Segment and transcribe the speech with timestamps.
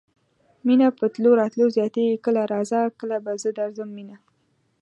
[0.65, 4.17] مينه په تلو راتلو زياتيږي کله راځه کله به زه درځم مينه